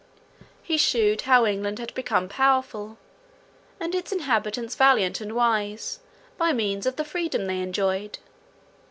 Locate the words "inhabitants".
4.11-4.73